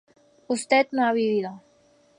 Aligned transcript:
usted 0.47 0.87
no 0.91 1.05
ha 1.05 1.13
vivido 1.13 1.61